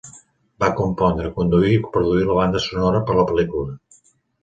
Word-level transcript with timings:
Va 0.63 0.69
compondre, 0.79 1.31
conduir 1.35 1.71
i 1.77 1.83
produir 1.99 2.25
la 2.33 2.41
banda 2.41 2.65
sonora 2.67 3.07
per 3.11 3.23
la 3.23 3.31
pel·lícula. 3.33 3.81